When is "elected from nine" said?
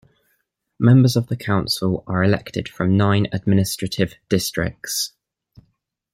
2.23-3.27